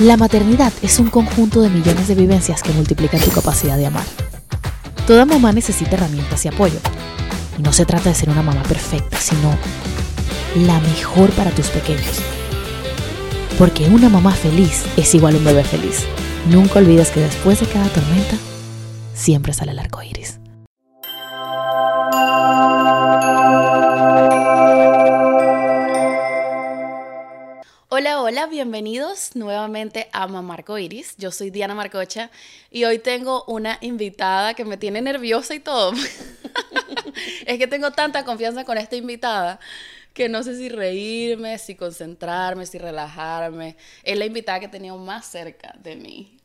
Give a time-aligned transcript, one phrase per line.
[0.00, 4.04] La maternidad es un conjunto de millones de vivencias que multiplican tu capacidad de amar.
[5.06, 6.78] Toda mamá necesita herramientas y apoyo.
[7.58, 9.56] Y no se trata de ser una mamá perfecta, sino
[10.66, 12.20] la mejor para tus pequeños.
[13.58, 16.04] Porque una mamá feliz es igual a un bebé feliz.
[16.50, 18.36] Nunca olvides que después de cada tormenta,
[19.14, 20.40] siempre sale el arco iris.
[28.50, 31.16] Bienvenidos nuevamente a Mamarco Iris.
[31.16, 32.30] Yo soy Diana Marcocha
[32.70, 35.92] y hoy tengo una invitada que me tiene nerviosa y todo.
[37.46, 39.58] es que tengo tanta confianza con esta invitada
[40.14, 43.76] que no sé si reírme, si concentrarme, si relajarme.
[44.04, 46.38] Es la invitada que he tenido más cerca de mí.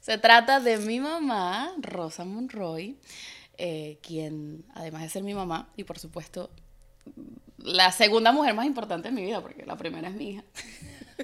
[0.00, 2.96] Se trata de mi mamá, Rosa Monroy,
[3.58, 6.50] eh, quien además de ser mi mamá y por supuesto
[7.58, 10.44] la segunda mujer más importante en mi vida, porque la primera es mi hija.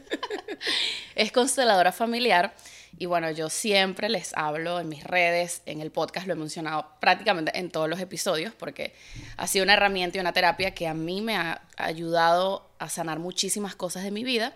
[1.15, 2.55] es consteladora familiar
[2.99, 6.87] y bueno, yo siempre les hablo en mis redes, en el podcast, lo he mencionado
[6.99, 8.95] prácticamente en todos los episodios, porque
[9.37, 13.19] ha sido una herramienta y una terapia que a mí me ha ayudado a sanar
[13.19, 14.55] muchísimas cosas de mi vida.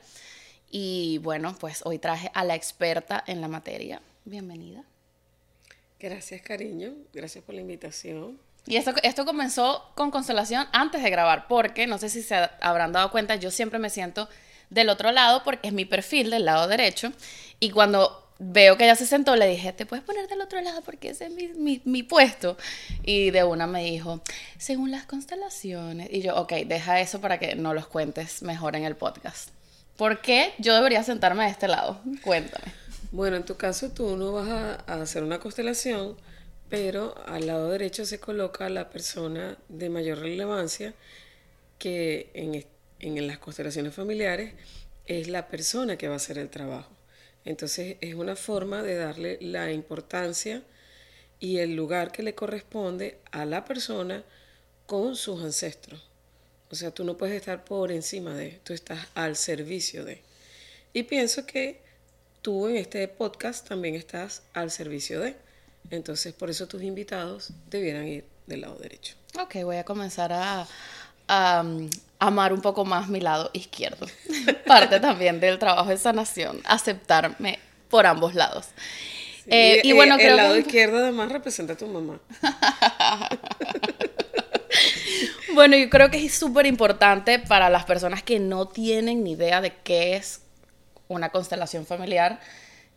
[0.70, 4.00] Y bueno, pues hoy traje a la experta en la materia.
[4.24, 4.84] Bienvenida.
[5.98, 6.94] Gracias, cariño.
[7.12, 8.38] Gracias por la invitación.
[8.66, 12.92] Y esto, esto comenzó con constelación antes de grabar, porque no sé si se habrán
[12.92, 14.30] dado cuenta, yo siempre me siento
[14.70, 17.12] del otro lado porque es mi perfil del lado derecho.
[17.58, 20.80] Y cuando veo que ella se sentó, le dije, ¿te puedes poner del otro lado
[20.82, 22.56] porque ese es mi, mi, puesto?
[23.02, 24.22] Y de una me dijo,
[24.58, 26.08] según las constelaciones.
[26.10, 29.50] Y yo, ok, deja eso para que no los cuentes mejor en el podcast.
[29.96, 32.00] ¿Por qué yo debería sentarme de este lado?
[32.22, 32.72] Cuéntame.
[33.12, 36.16] Bueno, en tu caso tú no vas a, a hacer una constelación
[36.70, 40.94] pero al lado derecho se coloca la persona de mayor relevancia
[41.78, 42.64] que en,
[43.00, 44.54] en, las constelaciones familiares
[45.06, 46.90] es la persona que va a hacer el trabajo.
[47.44, 50.62] Entonces es una forma de darle la importancia
[51.38, 54.24] y el lugar que le corresponde a la persona
[54.86, 56.06] con sus ancestros.
[56.70, 60.22] O sea, tú no puedes estar por encima de, tú estás al servicio de.
[60.92, 61.80] Y pienso que
[62.42, 65.36] tú en este podcast también estás al servicio de.
[65.90, 69.16] Entonces, por eso tus invitados debieran ir del lado derecho.
[69.40, 70.66] Ok, voy a comenzar a,
[71.62, 71.89] um,
[72.20, 74.07] amar un poco más mi lado izquierdo.
[74.67, 77.58] Parte también del trabajo de sanación, aceptarme
[77.89, 78.69] por ambos lados.
[79.47, 82.20] Eh, y, bueno, el lado izquierdo además representa a tu mamá.
[85.55, 89.61] bueno, yo creo que es súper importante para las personas que no tienen ni idea
[89.61, 90.42] de qué es
[91.08, 92.39] una constelación familiar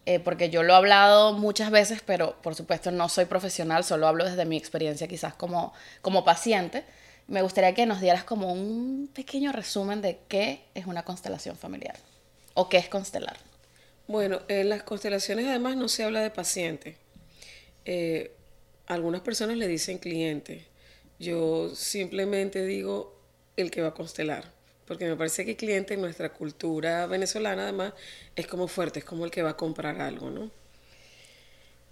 [0.06, 4.08] eh, porque yo lo he hablado muchas veces, pero por supuesto no soy profesional, solo
[4.08, 6.84] hablo desde mi experiencia quizás como, como paciente.
[7.28, 11.98] Me gustaría que nos dieras como un pequeño resumen de qué es una constelación familiar
[12.54, 13.38] o qué es constelar.
[14.08, 16.98] Bueno, en las constelaciones además no se habla de paciente.
[17.86, 18.36] Eh,
[18.88, 20.66] algunas personas le dicen cliente.
[21.20, 23.16] Yo simplemente digo
[23.56, 24.52] el que va a constelar
[24.88, 27.94] porque me parece que cliente en nuestra cultura venezolana además
[28.36, 30.52] es como fuerte, es como el que va a comprar algo, ¿no?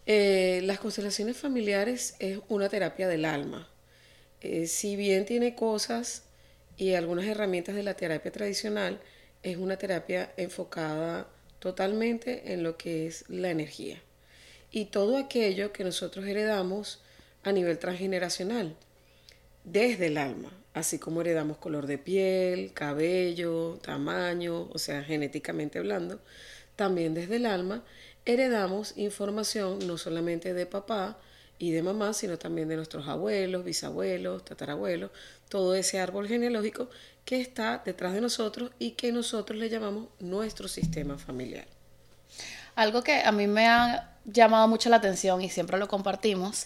[0.05, 3.69] Eh, las constelaciones familiares es una terapia del alma.
[4.41, 6.23] Eh, si bien tiene cosas
[6.77, 8.99] y algunas herramientas de la terapia tradicional,
[9.43, 11.27] es una terapia enfocada
[11.59, 14.01] totalmente en lo que es la energía.
[14.71, 17.01] Y todo aquello que nosotros heredamos
[17.43, 18.75] a nivel transgeneracional,
[19.63, 26.19] desde el alma así como heredamos color de piel, cabello, tamaño, o sea, genéticamente hablando,
[26.75, 27.83] también desde el alma
[28.25, 31.19] heredamos información no solamente de papá
[31.61, 35.11] y de mamá, sino también de nuestros abuelos, bisabuelos, tatarabuelos,
[35.47, 36.89] todo ese árbol genealógico
[37.23, 41.67] que está detrás de nosotros y que nosotros le llamamos nuestro sistema familiar.
[42.73, 46.65] Algo que a mí me ha llamado mucho la atención y siempre lo compartimos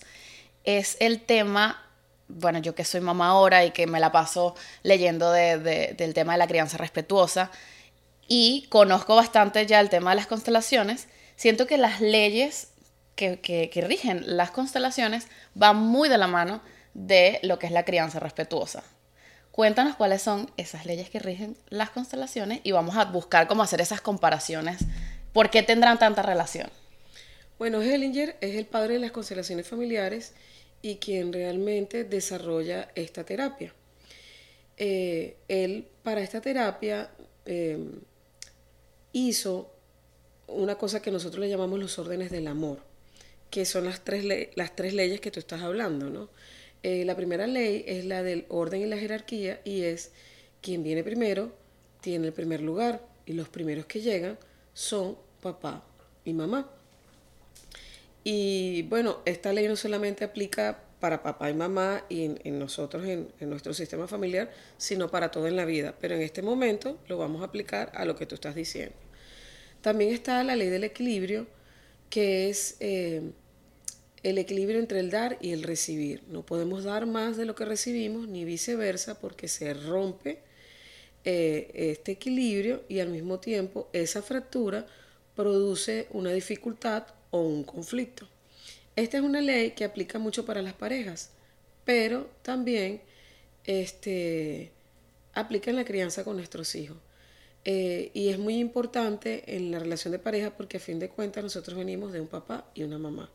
[0.64, 1.82] es el tema
[2.30, 6.40] bueno, yo que soy mamá ahora y que me la paso leyendo del tema de
[6.40, 7.52] la crianza respetuosa
[8.30, 12.70] y conozco bastante ya el tema de las constelaciones, siento que las leyes
[13.16, 16.62] que, rigen las constelaciones van muy de la mano
[16.94, 18.84] de lo que es la crianza respetuosa.
[19.52, 23.80] Cuéntanos cuáles son esas leyes que rigen las constelaciones y vamos a buscar cómo hacer
[23.80, 24.80] esas comparaciones.
[25.32, 26.70] ¿Por qué tendrán tanta relación?
[27.58, 30.34] Bueno, Hellinger es el padre de las constelaciones familiares
[30.82, 33.74] y quien realmente desarrolla esta terapia.
[34.78, 37.10] Eh, él para esta terapia
[37.46, 38.02] em,
[39.14, 39.72] hizo
[40.48, 42.80] una cosa que nosotros le llamamos los órdenes del amor,
[43.50, 44.26] que son las tres,
[44.56, 46.10] las tres leyes que tú estás hablando.
[46.10, 46.30] ¿no?
[46.84, 50.12] Eh, la primera ley es la del orden y la jerarquía y es
[50.62, 51.52] quien viene primero
[52.02, 54.38] tiene el primer lugar y los primeros que llegan
[54.74, 55.84] son papá
[56.24, 56.70] y mamá.
[58.24, 63.30] Y bueno, esta ley no solamente aplica para papá y mamá y en, nosotros, en,
[63.42, 65.94] nuestro sistema familiar, sino para todo en la vida.
[66.00, 68.96] Pero en este momento lo vamos a aplicar a lo que tú estás diciendo.
[69.82, 71.46] También está la ley del equilibrio,
[72.10, 73.32] que es eh,
[74.24, 76.24] el equilibrio entre el dar y el recibir.
[76.28, 80.40] No podemos dar más de lo que recibimos, ni viceversa, porque se rompe
[81.24, 84.86] eh, este equilibrio y al mismo tiempo esa fractura
[85.36, 88.28] produce una dificultad o un conflicto.
[88.96, 91.32] Esta es una ley que aplica mucho para las parejas,
[91.84, 93.02] pero también
[93.66, 94.72] este,
[95.34, 96.98] aplica en la crianza con nuestros hijos.
[97.68, 101.44] Eh, y es muy importante en la relación de pareja porque a fin de cuentas
[101.44, 103.32] nosotros venimos de un papá y una mamá.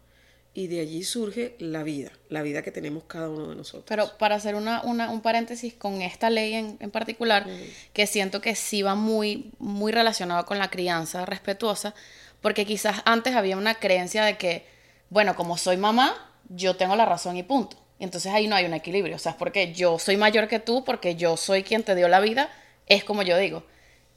[0.55, 3.85] Y de allí surge la vida, la vida que tenemos cada uno de nosotros.
[3.87, 7.47] Pero para hacer una, una, un paréntesis con esta ley en, en particular,
[7.93, 11.95] que siento que sí va muy, muy relacionado con la crianza respetuosa,
[12.41, 14.65] porque quizás antes había una creencia de que,
[15.09, 16.17] bueno, como soy mamá,
[16.49, 17.77] yo tengo la razón y punto.
[18.01, 20.85] Entonces ahí no hay un equilibrio, o sea, es porque yo soy mayor que tú,
[20.85, 22.49] porque yo soy quien te dio la vida,
[22.87, 23.63] es como yo digo.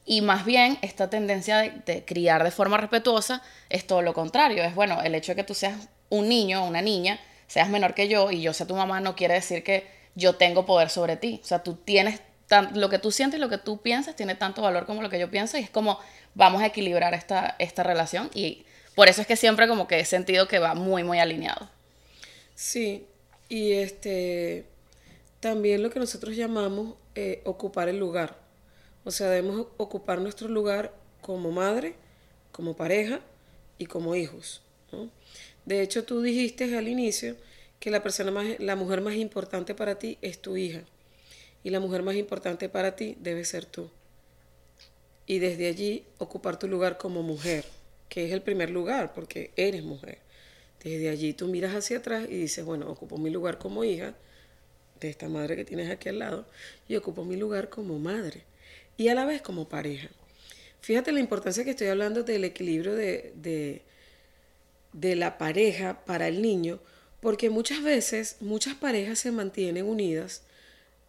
[0.05, 4.63] Y más bien esta tendencia de, criar de forma respetuosa es todo lo contrario.
[4.63, 7.93] Es bueno, el hecho de que tú seas un niño o una niña, seas menor
[7.93, 11.15] que yo y yo sea tu mamá, no quiere decir que yo tengo poder sobre
[11.15, 11.39] ti.
[11.43, 12.19] O sea, tú tienes
[12.75, 15.29] lo que tú sientes lo que tú piensas tiene tanto valor como lo que yo
[15.29, 15.99] pienso y es como
[16.35, 18.65] vamos a equilibrar esta, esta relación y
[18.95, 21.67] por eso es que siempre como que he sentido que va muy, muy alineado.
[22.53, 23.07] Sí,
[23.49, 24.65] y este
[25.39, 28.42] también lo que nosotros llamamos eh, ocupar el lugar.
[29.05, 31.95] O sea, debemos ocupar nuestro lugar como madre,
[32.51, 33.19] como pareja
[33.77, 34.61] y como hijos.
[35.65, 37.35] De hecho, tú dijiste al inicio
[37.79, 40.83] que la persona más, la mujer más importante para ti es tu hija.
[41.63, 43.89] Y la mujer más importante para ti debe ser tú.
[45.25, 47.65] Y desde allí ocupar tu lugar como mujer,
[48.09, 50.19] que es el primer lugar, porque eres mujer.
[50.83, 54.13] Desde allí tú miras hacia atrás y dices, bueno, ocupo mi lugar como hija
[54.99, 56.45] de esta madre que tienes aquí al lado
[56.87, 58.43] y ocupo mi lugar como madre
[58.97, 60.09] y a la vez como pareja.
[60.81, 63.81] Fíjate la importancia que estoy hablando del equilibrio de,
[64.91, 66.79] de, la pareja para el niño,
[67.21, 70.41] porque muchas veces muchas parejas se mantienen unidas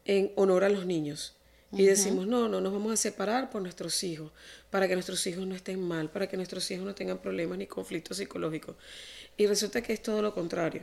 [0.04, 1.34] en honor a los niños.
[1.72, 4.30] Y decimos, no, no nos vamos a separar por nuestros hijos,
[4.70, 7.66] para que nuestros hijos no estén mal, para que nuestros hijos no tengan problemas ni
[7.66, 8.76] conflictos psicológicos.
[9.36, 10.82] Y resulta que es todo lo contrario.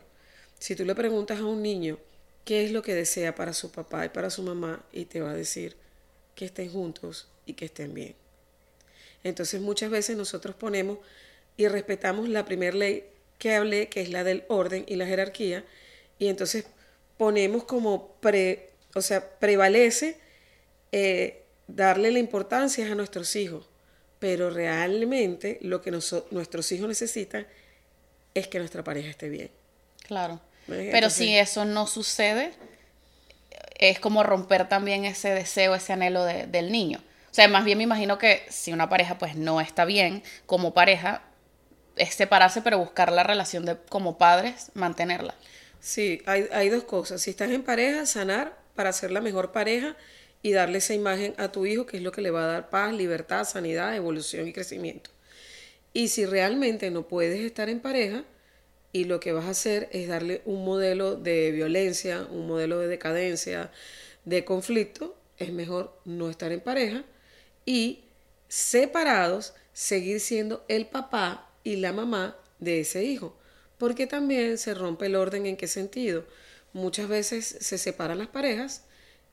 [0.60, 1.98] Si tú le preguntas a un niño
[2.44, 5.32] qué es lo que desea para su papá y para su mamá, y te va
[5.32, 5.78] a decir,
[6.42, 8.16] que estén juntos y que estén bien.
[9.24, 10.98] Entonces muchas veces nosotros ponemos
[11.56, 13.06] y respetamos la primera ley
[13.38, 15.64] que hablé, que es la del orden y la jerarquía,
[16.18, 16.66] y entonces
[17.20, 20.18] ponemos como pre, o sea, prevalece
[20.92, 23.68] eh, darle la importancia a nuestros hijos,
[24.18, 27.46] pero realmente lo que nuestros hijos necesitan
[28.34, 29.52] es que nuestra pareja esté bien.
[30.08, 30.42] Claro.
[30.66, 32.52] Pero si eso no sucede,
[33.82, 37.00] es como romper también ese deseo, ese anhelo del niño.
[37.32, 40.74] O sea, más bien me imagino que si una pareja pues no está bien como
[40.74, 41.24] pareja,
[41.96, 45.36] es separarse pero buscar la relación de como padres, mantenerla.
[45.80, 47.22] Sí, hay, hay dos cosas.
[47.22, 49.98] Si estás en pareja, sanar para ser la mejor pareja
[50.44, 52.70] y darle esa imagen a tu hijo, que es lo que le va a dar
[52.70, 55.10] paz, libertad, sanidad, evolución y crecimiento.
[55.94, 58.24] Y si realmente no puedes estar en pareja,
[58.94, 62.88] y lo que vas a hacer es darle un modelo de violencia, un modelo de
[62.88, 63.72] decadencia,
[64.26, 67.04] de conflicto, es mejor no estar en pareja
[67.66, 68.04] y
[68.48, 73.36] separados seguir siendo el papá y la mamá de ese hijo,
[73.78, 76.26] porque también se rompe el orden en qué sentido.
[76.74, 78.84] Muchas veces se separan las parejas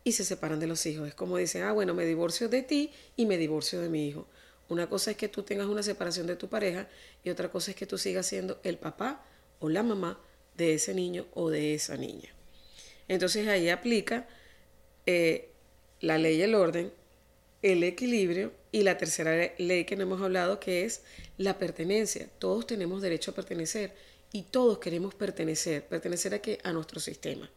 [0.05, 1.09] y se separan de los hijos.
[1.09, 4.27] Es como dicen, ah, bueno, me divorcio de ti y me divorcio de mi hijo.
[4.69, 6.89] Una cosa es que tú tengas una separación de tu pareja
[7.25, 9.25] y otra cosa es que tú sigas siendo el papá
[9.61, 10.21] o la mamá
[10.57, 12.29] de ese niño o de esa niña.
[13.07, 14.29] Entonces ahí aplica
[15.07, 15.51] eh,
[16.01, 16.93] la ley el orden,
[17.63, 21.03] el equilibrio y la tercera ley que no hemos hablado que es
[21.39, 22.29] la pertenencia.
[22.39, 23.95] Todos tenemos derecho a pertenecer
[24.33, 25.87] y todos queremos pertenecer.
[25.87, 26.59] ¿Pertenecer a qué?
[26.63, 27.51] A nuestro sistema.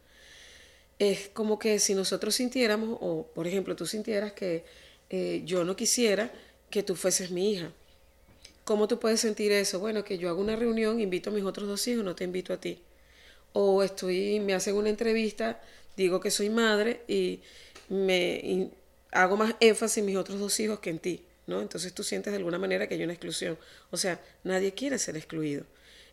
[0.98, 4.64] Es como que si nosotros sintiéramos, o por ejemplo tú sintieras que
[5.10, 6.32] eh, yo no quisiera
[6.70, 7.72] que tú fueses mi hija
[8.64, 9.80] ¿Cómo tú puedes sentir eso?
[9.80, 12.52] Bueno, que yo hago una reunión, invito a mis otros dos hijos, no te invito
[12.52, 12.80] a ti.
[13.52, 15.60] O estoy, me hacen una entrevista,
[15.96, 17.40] digo que soy madre y
[17.88, 18.70] me
[19.10, 21.60] hago más énfasis en mis otros dos hijos que en ti, ¿no?
[21.60, 23.58] Entonces tú sientes de alguna manera que hay una exclusión.
[23.90, 25.64] O sea, nadie quiere ser excluido.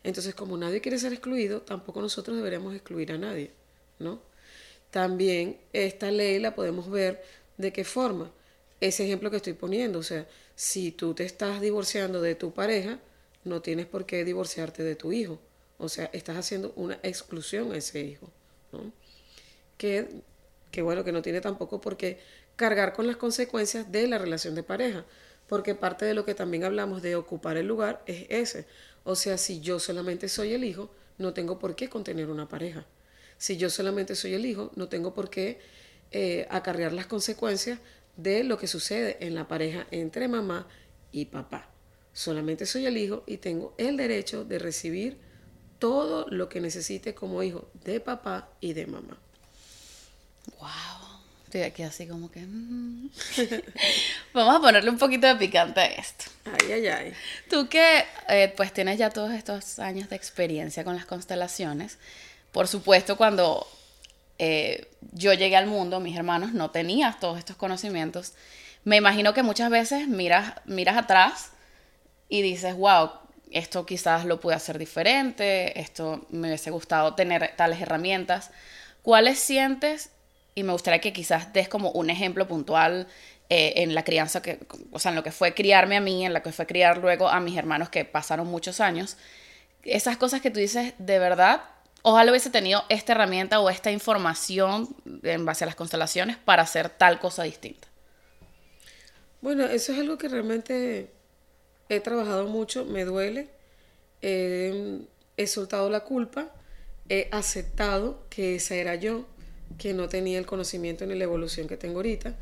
[0.03, 3.51] Entonces, como nadie quiere ser excluido, tampoco nosotros deberíamos excluir a nadie,
[4.00, 4.22] ¿no?
[4.91, 7.22] También esta ley la podemos ver
[7.58, 8.32] de qué forma.
[8.82, 10.25] Ese ejemplo que estoy poniendo, o sea,
[10.60, 13.00] si tú te estás divorciando de tu pareja,
[13.46, 15.39] no tienes por qué divorciarte de tu hijo.
[15.78, 18.30] O sea, estás haciendo una exclusión a ese hijo.
[19.78, 20.10] Que,
[20.70, 22.20] que bueno, que no tiene tampoco por qué
[22.58, 25.06] cargar con las consecuencias de la relación de pareja.
[25.48, 28.66] Porque parte de lo que también hablamos de ocupar el lugar es ese.
[29.06, 32.86] O sea, si yo solamente soy el hijo, no tengo por qué contener una pareja.
[33.38, 35.58] Si yo solamente soy el hijo, no tengo por qué
[36.12, 37.80] eh, acarrear las consecuencias
[38.21, 40.67] de lo que sucede en la pareja entre mamá
[41.11, 41.69] y papá.
[42.13, 45.17] Solamente soy el hijo y tengo el derecho de recibir
[45.79, 49.17] todo lo que necesite como hijo de papá y de mamá.
[50.59, 50.69] Wow.
[51.45, 52.41] Estoy aquí así como que...
[52.41, 53.09] mm.
[54.33, 56.25] Vamos a ponerle un poquito de picante a esto.
[56.45, 57.13] Ay, ay, ay.
[57.49, 61.97] Tú que eh, pues tienes ya todos estos años de experiencia con las constelaciones,
[62.51, 63.65] por supuesto cuando
[64.39, 68.34] eh, yo llegué al mundo, mis hermanos no tenían todos estos conocimientos.
[68.86, 71.51] Me imagino que muchas veces miras, miras atrás
[72.29, 73.12] y dices, wow,
[73.51, 78.51] esto quizás lo pude hacer diferente, esto me hubiese gustado tener tales herramientas.
[79.01, 80.12] ¿Cuáles sientes?
[80.55, 83.08] Y me gustaría que quizás des como un ejemplo puntual
[83.50, 84.60] eh, en la crianza, que,
[84.91, 87.27] o sea, en lo que fue criarme a mí, en lo que fue criar luego
[87.27, 89.17] a mis hermanos que pasaron muchos años.
[89.84, 91.63] Esas cosas que tú dices, de verdad,
[92.01, 96.89] ojalá hubiese tenido esta herramienta o esta información en base a las constelaciones para hacer
[96.89, 97.88] tal cosa distinta.
[99.41, 101.12] Bueno, eso es algo que realmente
[101.88, 103.50] he trabajado mucho, me duele.
[104.22, 106.51] He soltado la culpa,
[107.08, 109.25] he aceptado que esa era yo,
[109.77, 112.36] que no tenía el conocimiento ni la evolución que tengo ahorita.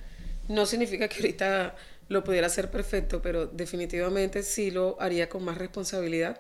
[0.48, 1.76] No significa que ahorita
[2.10, 6.40] lo pudiera hacer perfecto, pero definitivamente sí lo haría con más responsabilidad,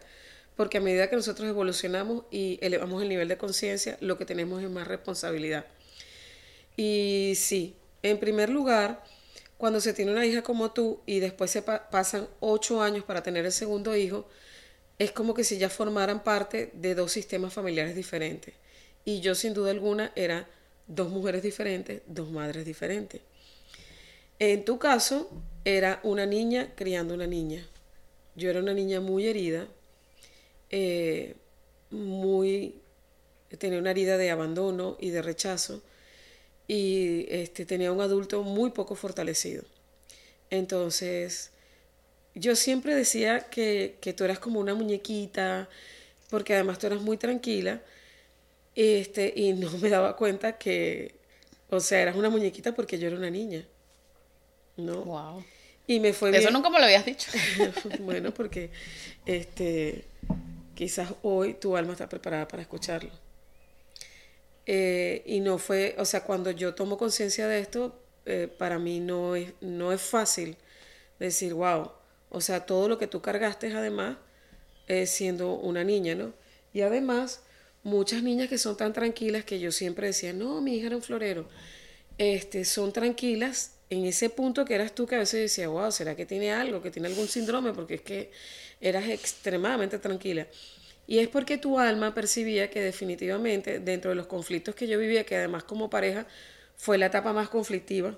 [0.58, 4.62] porque a medida que nosotros evolucionamos y elevamos el nivel de conciencia, lo que tenemos
[4.62, 5.66] es más responsabilidad.
[6.76, 9.04] Y sí, en primer lugar,
[9.58, 13.24] cuando se tiene una hija como tú y después se pa pasan ocho años para
[13.24, 14.28] tener el segundo hijo,
[15.00, 18.56] es como que si ya formaran parte de dos sistemas familiares diferentes.
[19.06, 20.48] Y yo sin duda alguna era
[20.88, 23.22] dos mujeres diferentes, dos madres diferentes.
[24.40, 25.30] En tu caso,
[25.66, 27.68] era una niña criando una niña.
[28.36, 29.68] Yo era una niña muy herida,
[30.70, 31.36] eh,
[31.90, 32.82] muy
[33.58, 35.82] tenía una herida de abandono y de rechazo
[36.68, 39.64] y este, tenía un adulto muy poco fortalecido.
[40.50, 41.52] Entonces,
[42.36, 45.70] yo siempre decía que, que, tú eras como una muñequita,
[46.30, 47.82] porque además tú eras muy tranquila,
[48.76, 51.16] este, y no me daba cuenta que,
[51.70, 53.66] o sea, eras una muñequita porque yo era una niña.
[54.76, 55.04] ¿No?
[55.04, 55.44] Wow.
[55.88, 56.54] Y me fue Eso bien.
[56.54, 57.32] nunca me lo habías dicho.
[58.00, 58.70] bueno, porque
[59.26, 60.04] este,
[60.78, 63.10] quizás hoy tu alma está preparada para escucharlo.
[64.68, 69.00] Eh, y no fue, o sea, cuando yo tomo conciencia de esto, eh, para mí
[69.00, 70.56] no es, no es fácil
[71.20, 71.92] decir, wow,
[72.30, 74.18] o sea, todo lo que tú cargaste además
[74.88, 76.34] eh, siendo una niña, ¿no?
[76.74, 77.42] Y además,
[77.82, 81.02] muchas niñas que son tan tranquilas que yo siempre decía, no, mi hija era un
[81.02, 81.50] florero,
[82.20, 86.16] este, son tranquilas en ese punto que eras tú que a veces decía, wow, ¿será
[86.16, 87.74] que tiene algo, que tiene algún síndrome?
[87.74, 88.32] Porque es que
[88.82, 90.48] eras extremadamente tranquila.
[91.08, 95.26] Y es porque tu alma percibía que definitivamente dentro de los conflictos que yo vivía,
[95.26, 96.28] que además como pareja
[96.76, 98.18] fue la etapa más conflictiva,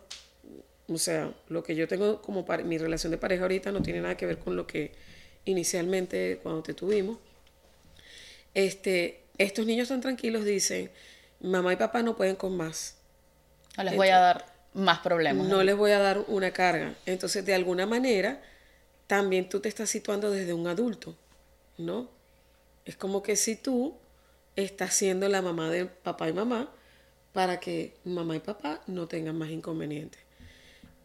[0.87, 4.17] o sea, lo que yo tengo como mi relación de pareja ahorita no tiene nada
[4.17, 4.91] que ver con lo que
[5.45, 7.19] inicialmente cuando te tuvimos.
[8.55, 10.89] Este, estos niños tan tranquilos dicen,
[11.39, 12.97] mamá y papá no pueden con más.
[13.77, 15.47] No les voy a dar más problemas.
[15.47, 16.95] No les voy a dar una carga.
[17.05, 18.41] Entonces, de alguna manera,
[19.07, 21.15] también tú te estás situando desde un adulto,
[21.77, 22.09] ¿no?
[22.85, 23.95] Es como que si tú
[24.55, 26.71] estás siendo la mamá de papá y mamá
[27.33, 30.21] para que mamá y papá no tengan más inconvenientes.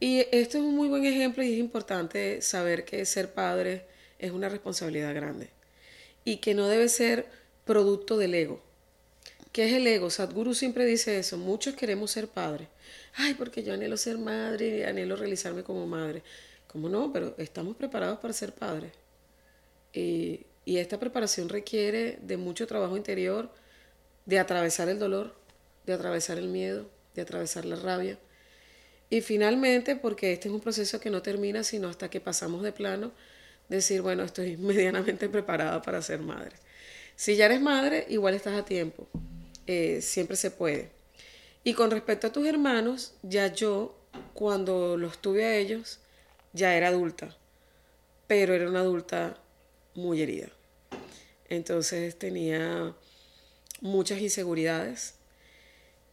[0.00, 3.86] Y esto es un muy buen ejemplo y es importante saber que ser padre
[4.18, 5.50] es una responsabilidad grande
[6.24, 7.26] y que no debe ser
[7.64, 8.62] producto del ego.
[9.54, 10.10] ¿Qué es el ego?
[10.10, 11.38] Sadhguru siempre dice eso.
[11.38, 12.68] Muchos queremos ser padres.
[13.14, 16.22] Ay, porque yo anhelo ser madre y anhelo realizarme como madre.
[16.66, 17.10] ¿Cómo no?
[17.10, 18.92] Pero estamos preparados para ser padres.
[19.94, 23.50] Y y esta preparación requiere de mucho trabajo interior,
[24.24, 25.34] de atravesar el dolor,
[25.84, 28.18] de atravesar el miedo, de atravesar la rabia.
[29.10, 32.72] Y finalmente, porque este es un proceso que no termina sino hasta que pasamos de
[32.72, 33.12] plano,
[33.68, 36.56] decir, bueno, estoy medianamente preparada para ser madre.
[37.14, 39.06] Si ya eres madre, igual estás a tiempo.
[39.66, 40.90] Eh, siempre se puede.
[41.64, 43.96] Y con respecto a tus hermanos, ya yo,
[44.34, 46.00] cuando los tuve a ellos,
[46.52, 47.36] ya era adulta.
[48.26, 49.38] Pero era una adulta
[49.94, 50.48] muy herida.
[51.48, 52.94] Entonces tenía
[53.80, 55.14] muchas inseguridades,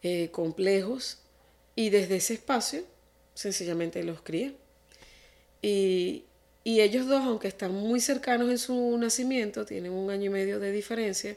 [0.02, 1.18] eh, complejos,
[1.74, 2.84] y desde ese espacio
[3.34, 4.56] sencillamente los crié.
[5.62, 6.24] Y,
[6.64, 10.60] Y ellos dos, aunque están muy cercanos en su nacimiento, tienen un año y medio
[10.60, 11.36] de diferencia,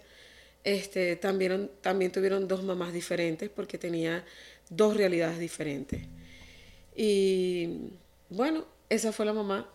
[0.66, 4.26] este, también, también tuvieron dos mamás diferentes porque tenía
[4.70, 6.02] dos realidades diferentes.
[6.96, 7.92] Y
[8.30, 9.70] bueno, esa fue la mamá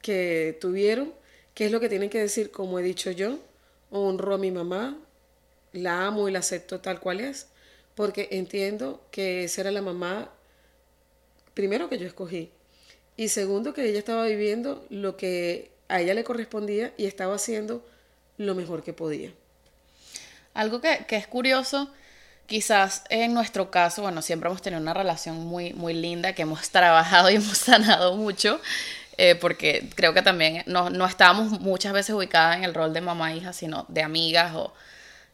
[0.00, 1.12] que tuvieron,
[1.54, 3.40] que es lo que tienen que decir, como he dicho yo,
[3.90, 4.96] honro a mi mamá,
[5.72, 7.48] la amo y la acepto tal cual es,
[7.96, 10.30] porque entiendo que esa era la mamá,
[11.52, 12.50] primero que yo escogí,
[13.16, 17.84] y segundo que ella estaba viviendo lo que a ella le correspondía y estaba haciendo
[18.36, 19.32] lo mejor que podía.
[20.54, 21.90] Algo que, es curioso,
[22.46, 26.70] quizás en nuestro caso, bueno, siempre hemos tenido una relación muy, muy linda, que hemos
[26.70, 28.60] trabajado y hemos sanado mucho,
[29.18, 33.00] eh, porque creo que también no, no estábamos muchas veces ubicadas en el rol de
[33.00, 34.72] mamá e hija, sino de amigas o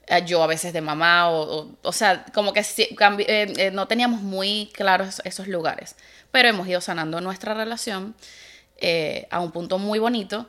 [0.06, 4.70] eh, yo a veces de mamá, o, o, sea, como que eh, no teníamos muy
[4.72, 5.96] claros esos lugares,
[6.30, 8.14] pero hemos ido sanando nuestra relación
[9.30, 10.46] a un punto muy bonito,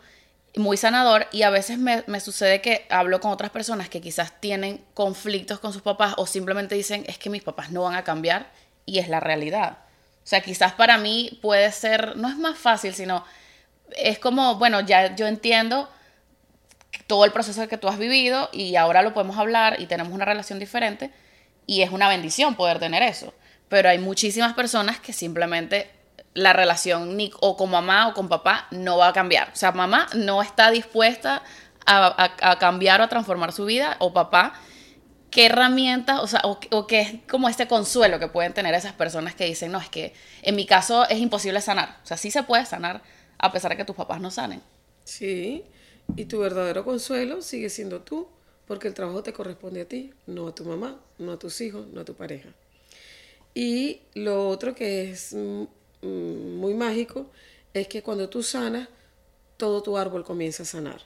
[0.56, 4.40] muy sanador, y a veces me, me sucede que hablo con otras personas que quizás
[4.42, 8.04] tienen conflictos con sus papás o simplemente dicen, es que mis papás no van a
[8.04, 8.52] cambiar,
[8.86, 9.78] y es la realidad.
[10.24, 13.26] O sea, quizás para mí puede ser, no es más fácil, sino
[13.96, 15.90] es como, bueno, ya yo entiendo
[17.08, 20.26] todo el proceso que tú has vivido y ahora lo podemos hablar y tenemos una
[20.26, 21.12] relación diferente
[21.66, 23.34] y es una bendición poder tener eso.
[23.70, 25.90] Pero hay muchísimas personas que simplemente
[26.34, 29.50] la relación ni o con mamá o con papá no va a cambiar.
[29.54, 31.44] O sea, mamá no está dispuesta
[31.86, 34.54] a, a cambiar o a transformar su vida o papá
[35.32, 39.34] qué herramientas, o sea, o, qué es como este consuelo que pueden tener esas personas
[39.34, 41.98] que dicen, no, es que en mi caso es imposible sanar.
[42.04, 43.02] O sea, sí se puede sanar
[43.40, 44.62] a pesar de que tus papás no sanen.
[45.06, 45.64] Sí,
[46.16, 48.28] y tu verdadero consuelo sigue siendo tú,
[48.68, 51.88] porque el trabajo te corresponde a ti, no a tu mamá, no a tus hijos,
[51.88, 52.50] no a tu pareja.
[53.54, 55.36] Y lo otro que es
[56.02, 57.30] mm, muy mágico
[57.74, 58.90] es que cuando tú sanas,
[59.58, 61.02] todo tu árbol comienza a sanar.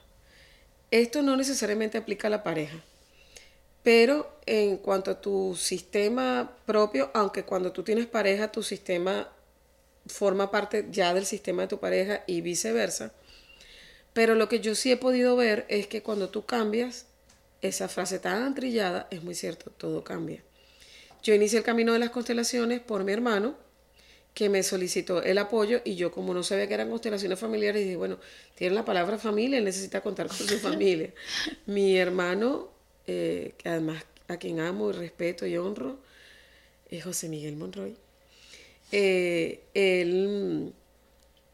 [0.92, 2.84] Esto no necesariamente aplica a la pareja
[3.86, 9.30] pero en cuanto a tu sistema propio, aunque cuando tú tienes pareja, tu sistema
[10.08, 13.14] forma parte ya del sistema de tu pareja y viceversa.
[14.12, 17.06] Pero lo que yo sí he podido ver es que cuando tú cambias,
[17.62, 20.42] esa frase tan trillada es muy cierto, todo cambia.
[21.22, 23.56] Yo inicié el camino de las constelaciones por mi hermano,
[24.36, 27.96] que me solicitó el apoyo y yo como no sabía que eran constelaciones familiares, dije,
[27.96, 28.20] bueno,
[28.54, 31.12] tiene la palabra familia, necesita contar con su familia.
[31.66, 32.70] mi hermano
[33.08, 36.00] eh, que además a quien amo y respeto y honro,
[36.90, 37.96] es José Miguel Monroy.
[38.92, 40.74] Eh, él,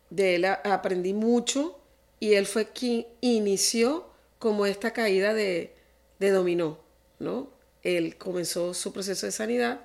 [0.09, 1.79] de él aprendí mucho
[2.19, 5.75] y él fue quien inició como esta caída de,
[6.17, 6.79] de dominó,
[7.19, 7.51] ¿no?
[7.83, 9.81] Él comenzó su proceso de sanidad,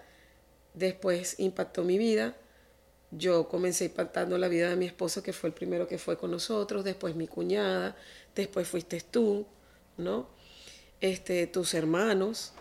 [0.72, 2.36] después impactó mi vida,
[3.16, 6.30] yo comencé impactando la vida de mi esposo, que fue el primero que fue con
[6.30, 7.96] nosotros, después mi cuñada,
[8.34, 9.46] después fuiste tú,
[9.96, 10.36] ¿no?
[11.00, 12.52] este, tus hermanos,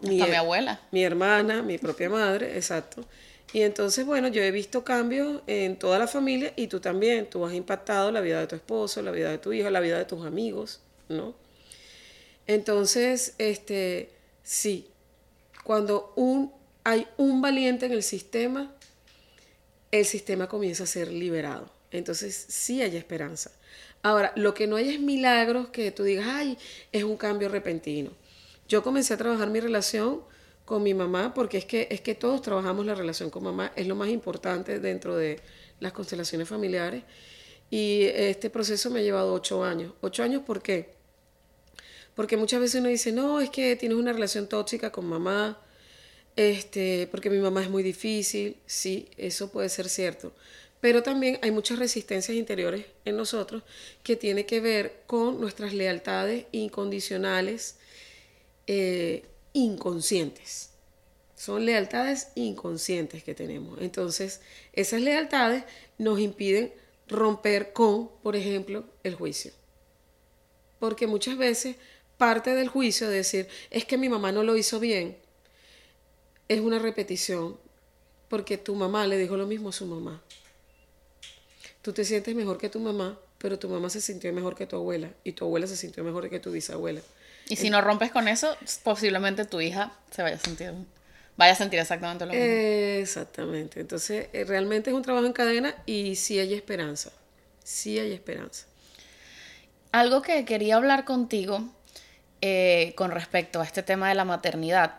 [0.00, 0.80] mi, mi abuela.
[0.90, 3.04] Mi hermana, mi propia madre, exacto.
[3.52, 7.28] Y entonces, bueno, yo he visto cambios en toda la familia y tú también.
[7.30, 9.98] Tú has impactado la vida de tu esposo, la vida de tu hijo, la vida
[9.98, 11.34] de tus amigos, ¿no?
[12.46, 14.10] Entonces, este,
[14.42, 14.88] sí,
[15.64, 16.52] cuando un,
[16.84, 18.74] hay un valiente en el sistema,
[19.90, 21.70] el sistema comienza a ser liberado.
[21.90, 23.50] Entonces, sí hay esperanza.
[24.02, 26.58] Ahora, lo que no hay es milagros que tú digas, ay,
[26.92, 28.10] es un cambio repentino.
[28.68, 30.22] Yo comencé a trabajar mi relación
[30.64, 33.86] con mi mamá porque es que, es que todos trabajamos la relación con mamá, es
[33.86, 35.40] lo más importante dentro de
[35.80, 37.02] las constelaciones familiares.
[37.70, 39.92] Y este proceso me ha llevado ocho años.
[40.00, 40.94] ¿Ocho años por qué?
[42.14, 45.58] Porque muchas veces uno dice, no, es que tienes una relación tóxica con mamá,
[46.38, 48.56] este, porque mi mamá es muy difícil.
[48.64, 50.32] Sí, eso puede ser cierto.
[50.80, 53.64] Pero también hay muchas resistencias interiores en nosotros
[54.04, 57.78] que tiene que ver con nuestras lealtades incondicionales,
[58.68, 60.70] eh, inconscientes.
[61.34, 63.80] Son lealtades inconscientes que tenemos.
[63.80, 64.40] Entonces,
[64.72, 65.64] esas lealtades
[65.98, 66.72] nos impiden
[67.08, 69.50] romper con, por ejemplo, el juicio.
[70.78, 71.74] Porque muchas veces
[72.16, 75.16] parte del juicio de decir, es que mi mamá no lo hizo bien,
[76.48, 77.56] es una repetición,
[78.28, 80.22] porque tu mamá le dijo lo mismo a su mamá.
[81.82, 84.76] Tú te sientes mejor que tu mamá, pero tu mamá se sintió mejor que tu
[84.76, 87.00] abuela y tu abuela se sintió mejor que tu bisabuela.
[87.48, 90.74] Y si no rompes con eso, posiblemente tu hija se vaya a sentir
[91.38, 92.44] vaya a sentir exactamente lo mismo.
[92.44, 93.80] Exactamente.
[93.80, 97.12] Entonces, eh, realmente es un trabajo en cadena y sí hay esperanza.
[97.62, 98.66] Sí hay esperanza.
[99.92, 101.62] Algo que quería hablar contigo
[102.42, 104.96] eh, con respecto a este tema de la maternidad.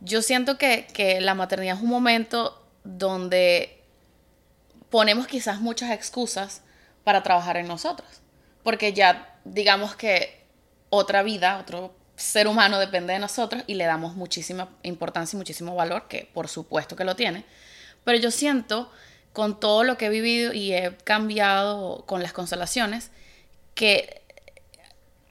[0.00, 3.80] Yo siento que, que la maternidad es un momento donde
[4.90, 6.62] ponemos quizás muchas excusas
[7.04, 8.08] para trabajar en nosotros.
[8.62, 10.44] Porque ya digamos que
[10.90, 15.74] otra vida, otro ser humano depende de nosotros y le damos muchísima importancia y muchísimo
[15.74, 17.44] valor, que por supuesto que lo tiene.
[18.04, 18.90] Pero yo siento,
[19.32, 23.10] con todo lo que he vivido y he cambiado con las constelaciones,
[23.74, 24.19] que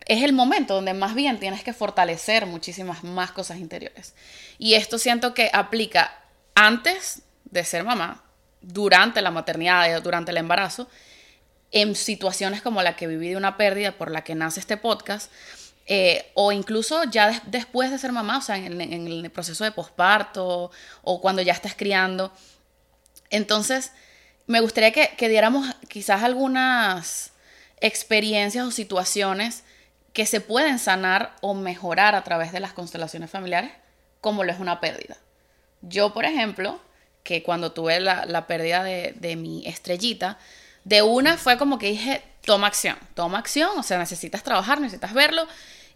[0.10, 4.16] es el momento donde más bien tienes que fortalecer muchísimas más cosas interiores.
[4.58, 6.24] Y esto siento que aplica
[6.56, 8.24] antes de ser mamá,
[8.60, 10.90] durante la maternidad durante el embarazo,
[11.72, 15.32] en situaciones como la que viví de una pérdida por la que nace este podcast,
[15.86, 20.72] eh, o incluso ya después de ser mamá, o sea, en, el proceso de posparto
[21.04, 22.34] o cuando ya estás criando.
[23.30, 23.92] Entonces,
[24.48, 27.32] me gustaría que, que, diéramos quizás algunas
[27.80, 29.64] experiencias o situaciones
[30.14, 33.72] que se pueden sanar o mejorar a través de las constelaciones familiares,
[34.22, 35.18] como lo es una pérdida.
[35.82, 36.80] Yo, por ejemplo,
[37.24, 40.38] que cuando tuve la, pérdida de, de mi estrellita,
[40.84, 45.14] de una fue como que dije, toma acción, toma acción, o sea, necesitas trabajar, necesitas
[45.14, 45.48] verlo,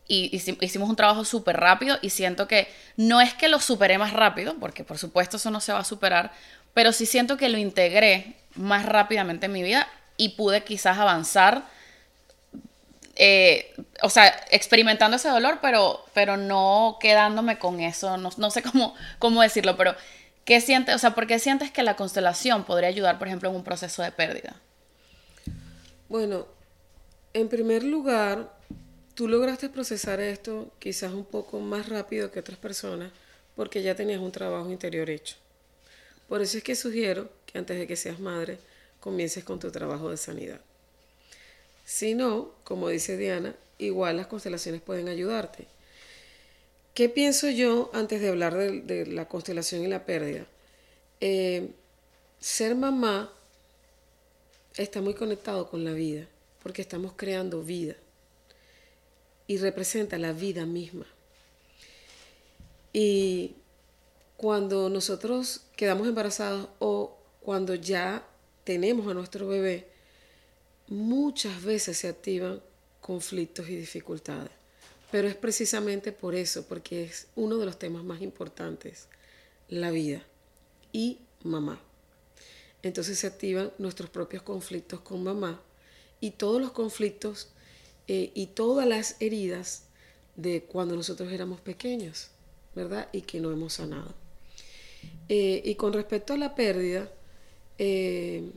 [0.08, 4.14] y hicimos un trabajo súper rápido y siento que no es que lo superé más
[4.14, 6.32] rápido, porque por supuesto eso no se va a superar,
[6.74, 11.66] pero sí siento que lo integré más rápidamente en mi vida y pude quizás avanzar,
[13.16, 18.62] eh, o sea, experimentando ese dolor, pero, pero no quedándome con eso, no, no sé
[18.64, 19.96] cómo, cómo decirlo, pero
[20.46, 23.56] ¿qué sientes, o sea, por qué sientes que la constelación podría ayudar, por ejemplo, en
[23.56, 24.56] un proceso de pérdida?
[26.10, 26.46] Bueno,
[27.34, 28.50] en primer lugar,
[29.16, 33.12] Tú lograste procesar esto quizás un poco más rápido que otras personas
[33.56, 35.36] porque ya tenías un trabajo interior hecho.
[36.28, 38.58] Por eso es que sugiero que antes de que seas madre,
[39.00, 40.60] comiences con tu trabajo de sanidad.
[41.86, 45.68] Si no, como dice Diana, igual las constelaciones pueden ayudarte.
[46.94, 50.46] ¿Qué pienso yo antes de hablar de, la constelación y la pérdida?
[51.20, 51.72] Eh,
[52.40, 53.32] ser mamá
[54.76, 56.28] está muy conectado con la vida,
[56.62, 57.96] porque estamos creando vida
[59.48, 61.06] y representa la vida misma.
[62.92, 63.56] Y
[64.38, 68.26] cuando nosotros quedamos embarazados o cuando ya
[68.64, 69.88] tenemos a nuestro bebé,
[70.88, 72.62] muchas veces se activan
[73.02, 74.52] conflictos y dificultades.
[75.12, 79.08] Pero es precisamente por eso, porque es uno de los temas más importantes,
[79.70, 80.24] la vida
[80.92, 81.80] y mamá.
[82.82, 85.62] Entonces se activan nuestros propios conflictos con mamá
[86.20, 87.50] y todos los conflictos
[88.08, 89.84] eh, y todas las heridas
[90.36, 92.30] de cuando nosotros éramos pequeños,
[92.76, 93.08] ¿verdad?
[93.12, 94.14] Y que no hemos sanado.
[95.30, 97.10] Eh, y con respecto a la pérdida,
[97.78, 98.52] eh,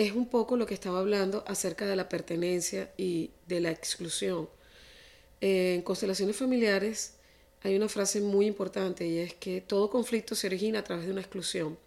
[0.00, 4.48] es un poco lo que estaba hablando acerca de la pertenencia y de la exclusión.
[5.42, 7.16] en constelaciones familiares
[7.62, 11.12] hay una frase muy importante y es que todo conflicto se origina a través de
[11.12, 11.78] una exclusión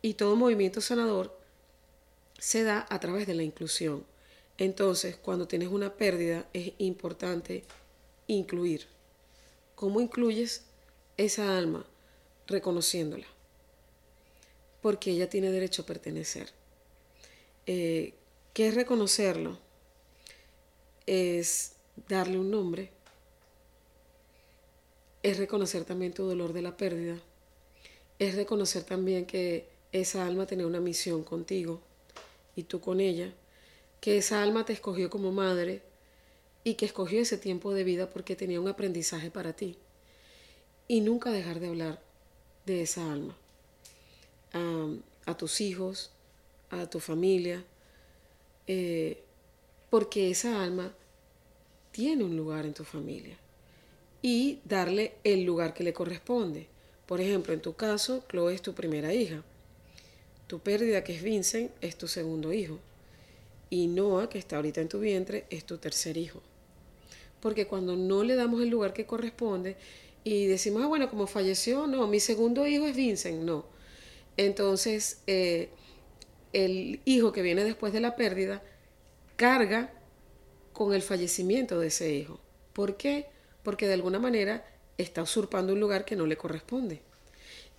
[0.00, 1.38] y todo movimiento sanador
[2.38, 4.06] se da a través de la inclusión.
[4.56, 7.64] Entonces, cuando tienes una pérdida, es importante
[8.26, 8.86] incluir.
[9.74, 10.64] ¿Cómo incluyes
[11.18, 11.84] esa alma?
[12.46, 13.26] Reconociéndola.
[14.80, 16.57] Porque ella tiene derecho a pertenecer.
[17.70, 18.14] Eh,
[18.54, 19.58] ¿Qué es reconocerlo?
[21.04, 21.74] Es
[22.08, 22.90] darle un nombre.
[25.22, 27.18] Es reconocer también tu dolor de la pérdida.
[28.18, 31.82] Es reconocer también que esa alma tenía una misión contigo
[32.56, 33.34] y tú con ella
[34.00, 35.82] que esa alma te escogió como madre
[36.64, 39.76] y que escogió ese tiempo de vida porque tenía un aprendizaje para ti.
[40.86, 42.00] Y nunca dejar de hablar
[42.64, 43.36] de esa alma.
[45.26, 46.12] a tus hijos,
[46.70, 47.64] a tu familia,
[48.66, 49.22] eh,
[49.90, 50.94] porque esa alma
[51.90, 53.36] tiene un lugar en tu familia.
[54.20, 56.66] Y darle el lugar que le corresponde.
[57.06, 59.42] Por ejemplo, en tu caso, Chloe es tu primera hija.
[60.46, 62.80] Tu pérdida, que es Vincent, es tu segundo hijo
[63.70, 66.40] y Noah, que está ahorita en tu vientre, es tu tercer hijo.
[67.40, 69.76] Porque cuando no le damos el lugar que corresponde
[70.24, 73.64] y decimos, ah, bueno, como falleció, no, mi segundo hijo es Vincent, no.
[74.36, 75.68] Entonces, eh,
[76.52, 78.62] el hijo que viene después de la pérdida
[79.36, 79.92] carga
[80.72, 82.40] con el fallecimiento de ese hijo.
[82.72, 83.26] ¿Por qué?
[83.62, 84.64] Porque de alguna manera
[84.96, 87.00] está usurpando un lugar que no le corresponde.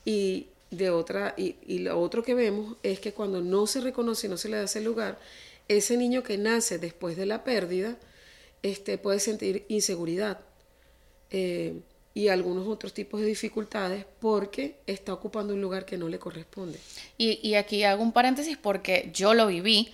[0.06, 4.28] Y de otra, y, y lo otro que vemos es que cuando no se reconoce
[4.28, 5.20] y no se le da ese lugar,
[5.68, 7.98] ese niño que nace después de la pérdida
[8.64, 10.40] este, puede sentir inseguridad
[11.30, 11.80] eh,
[12.14, 16.80] y algunos otros tipos de dificultades porque está ocupando un lugar que no le corresponde.
[17.18, 19.94] Y, aquí hago un paréntesis porque yo lo viví.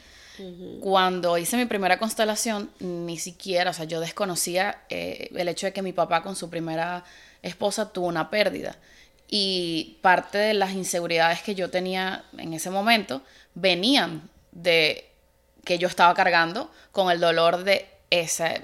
[0.82, 5.72] Cuando hice mi primera constelación, ni siquiera, o sea, yo desconocía eh, el hecho de
[5.72, 7.06] que mi papá con su primera
[7.42, 8.78] esposa tuvo una pérdida.
[9.30, 13.22] Y parte de las inseguridades que yo tenía en ese momento
[13.54, 15.10] venían de
[15.64, 18.62] que yo estaba cargando con el dolor de ese,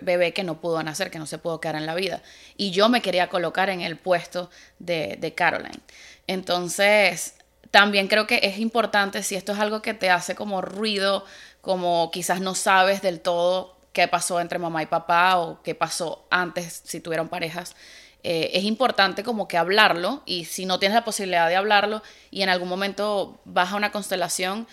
[0.00, 2.22] bebé que no pudo nacer, que no se pudo quedar en la vida.
[2.56, 5.80] Y yo me quería colocar en el puesto de, de Caroline.
[6.26, 7.34] Entonces,
[7.70, 11.24] también creo que es importante, si esto es algo que te hace como ruido,
[11.60, 16.26] como quizás no sabes del todo qué pasó entre mamá y papá o qué pasó
[16.30, 17.74] antes si tuvieron parejas,
[18.22, 22.42] eh, es importante como que hablarlo y si no tienes la posibilidad de hablarlo y
[22.42, 24.66] en algún momento vas a una constelación,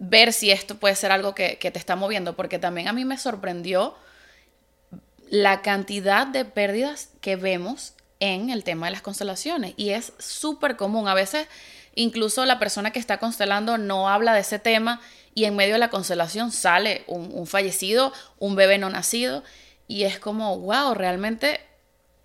[0.00, 3.04] ver si esto puede ser algo que, que te está moviendo, porque también a mí
[3.04, 3.94] me sorprendió
[5.28, 10.76] la cantidad de pérdidas que vemos en el tema de las constelaciones y es súper
[10.76, 11.06] común.
[11.06, 11.46] A veces
[11.94, 15.00] incluso la persona que está constelando no habla de ese tema
[15.34, 19.44] y en medio de la constelación sale un, un fallecido, un bebé no nacido
[19.86, 21.60] y es como, wow, realmente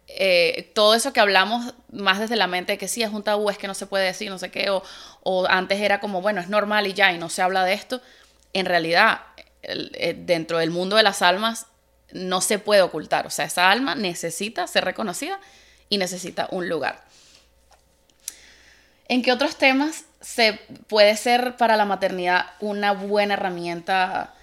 [0.07, 3.57] eh, todo eso que hablamos más desde la mente, que sí es un tabú, es
[3.57, 4.83] que no se puede decir, no sé qué, o,
[5.23, 8.01] o antes era como, bueno, es normal y ya, y no se habla de esto,
[8.53, 9.21] en realidad,
[9.63, 11.65] eh, dentro del mundo de las almas,
[12.11, 15.39] no se puede ocultar, o sea, esa alma necesita ser reconocida
[15.89, 17.03] y necesita un lugar.
[19.07, 24.34] ¿En qué otros temas se puede ser para la maternidad una buena herramienta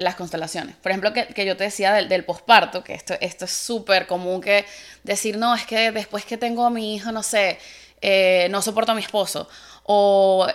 [0.00, 0.74] las constelaciones.
[0.76, 4.06] Por ejemplo, que, que yo te decía del, del posparto, que esto, esto es súper
[4.06, 4.66] común que
[5.04, 7.58] decir, no, es que después que tengo a mi hijo, no sé,
[8.00, 9.48] eh, no soporto a mi esposo.
[9.84, 10.46] O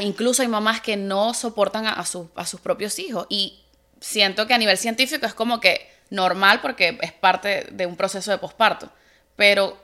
[0.00, 2.04] incluso hay mamás que no soportan a, a
[2.46, 3.26] sus propios hijos.
[3.28, 3.60] Y
[4.00, 8.30] siento que a nivel científico es como que normal porque es parte de un proceso
[8.30, 8.90] de posparto.
[9.34, 9.76] Pero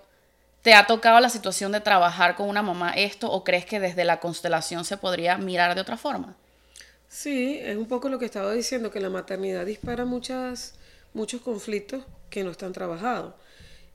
[0.67, 4.05] ¿Te ha tocado la situación de trabajar con una mamá esto o crees que desde
[4.05, 6.35] la constelación se podría mirar de otra forma?
[7.17, 10.75] Sí, es un poco lo que estaba diciendo, que la maternidad dispara muchas,
[11.15, 13.33] muchos conflictos que no están trabajados.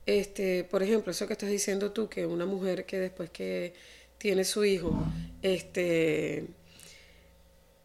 [0.06, 3.74] Este, por ejemplo, eso que estás diciendo tú, que una mujer que después que
[4.18, 5.06] tiene su hijo,
[5.40, 6.48] este,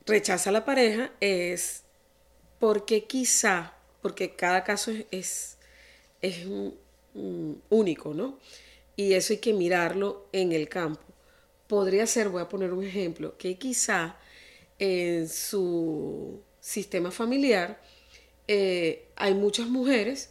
[0.07, 1.83] rechaza a la pareja, es
[2.57, 5.57] porque quizá, porque cada caso es, es,
[6.23, 6.47] es
[7.69, 8.39] único, ¿no?
[8.95, 11.03] Y eso hay que mirarlo en el campo.
[11.67, 14.17] Podría ser, voy a poner un ejemplo, que quizá
[14.79, 17.79] en su sistema familiar
[18.47, 20.29] eh, hay muchas mujeres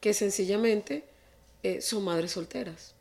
[0.00, 1.04] que sencillamente
[1.62, 2.94] eh, son madres solteras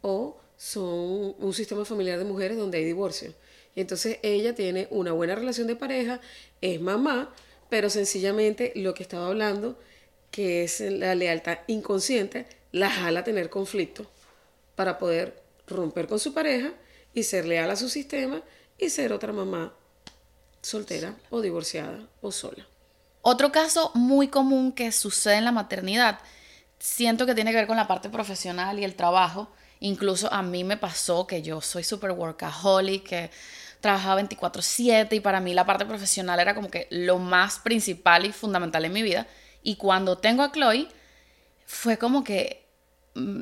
[0.00, 3.34] o son un sistema familiar de mujeres donde hay divorcio.
[3.74, 6.20] Y entonces ella tiene una buena relación de pareja,
[6.60, 7.34] es mamá,
[7.68, 9.78] pero sencillamente lo que estaba hablando,
[10.30, 14.06] que es la lealtad inconsciente, la jala a tener conflicto
[14.76, 16.72] para poder romper con su pareja
[17.14, 18.42] y ser leal a su sistema
[18.78, 19.74] y ser otra mamá
[20.62, 22.66] soltera o divorciada o sola.
[23.20, 26.18] Otro caso muy común que sucede en la maternidad,
[26.78, 29.48] siento que tiene que ver con la parte profesional y el trabajo.
[29.80, 33.30] Incluso a mí me pasó que yo soy super workaholic, que
[33.80, 38.32] trabajaba 24/7 y para mí la parte profesional era como que lo más principal y
[38.32, 39.26] fundamental en mi vida.
[39.62, 40.88] Y cuando tengo a Chloe,
[41.66, 42.66] fue como que
[43.14, 43.40] mm,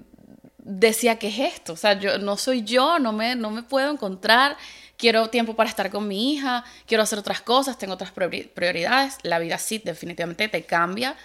[0.58, 1.72] decía, ¿qué es esto?
[1.72, 4.56] O sea, yo no soy yo, no me, no me puedo encontrar
[5.00, 9.16] quiero tiempo para estar con mi hija, quiero hacer otras cosas, tengo otras prioridades.
[9.22, 11.16] La vida sí, definitivamente te cambia.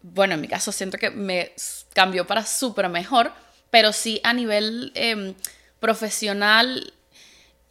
[0.00, 1.52] Bueno, en mi caso siento que me
[1.92, 3.32] cambió para súper mejor,
[3.70, 5.34] pero sí a nivel eh,
[5.80, 6.94] profesional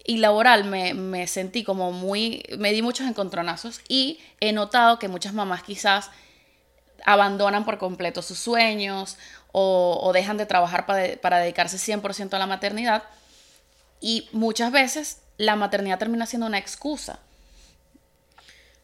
[0.03, 5.07] y laboral me, me, sentí como muy, me di muchos encontronazos y he notado que
[5.07, 6.11] muchas mamás quizás
[7.05, 9.17] abandonan por completo sus sueños
[9.51, 13.03] o, o dejan de trabajar para, para dedicarse 100% a la maternidad
[14.01, 17.19] y muchas veces la maternidad termina siendo una excusa.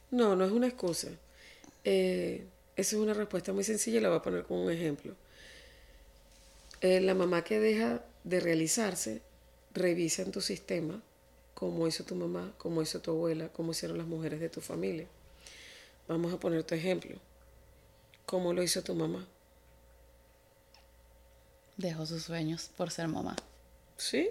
[0.09, 1.09] No, no es una excusa.
[1.83, 5.15] Eh, esa es una respuesta muy sencilla y la voy a poner como un ejemplo.
[6.81, 9.21] Eh, la mamá que deja de realizarse,
[9.73, 11.01] revisa en tu sistema
[11.53, 15.07] cómo hizo tu mamá, cómo hizo tu abuela, cómo hicieron las mujeres de tu familia.
[16.07, 17.15] Vamos a poner tu ejemplo.
[18.25, 19.27] ¿Cómo lo hizo tu mamá?
[21.77, 23.35] Dejó sus sueños por ser mamá.
[23.97, 24.29] ¿Sí?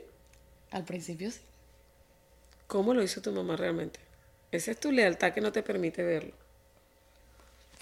[0.71, 1.41] Al principio sí.
[2.71, 3.99] ¿Cómo lo hizo tu mamá realmente?
[4.53, 6.31] Esa es tu lealtad que no te permite verlo.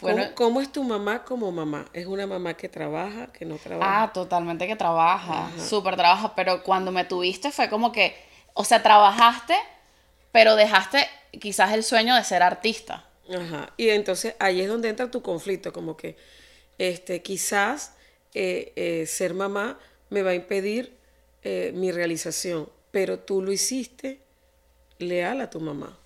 [0.01, 1.85] Bueno, ¿Cómo, ¿Cómo, es tu mamá como mamá?
[1.93, 4.03] ¿Es una mamá que trabaja, que no trabaja?
[4.03, 8.17] Ah, totalmente que trabaja, súper trabaja, pero cuando me tuviste fue como que,
[8.55, 9.57] o sea, trabajaste,
[10.33, 11.07] pero dejaste
[11.39, 13.05] quizás el sueño de ser artista.
[13.31, 16.17] Ajá, y entonces ahí es donde entra tu conflicto, como que
[16.79, 17.93] este, quizás
[18.33, 20.97] eh, eh, ser mamá me va a impedir
[21.43, 24.27] eh, mi realización, pero tú lo hiciste
[24.99, 25.97] leal a tu mamá.